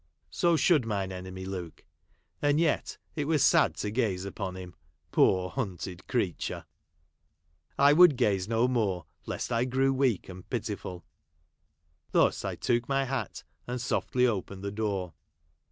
[0.31, 1.85] So should mine enemy look.
[2.41, 4.73] And yet it was sad to gaze upon him,
[5.11, 6.65] poor hunted creature!
[7.77, 11.05] I would gaze no more, lest I grew weak and pitiful.
[12.13, 15.13] Thus I took my hat, and softly opened the door.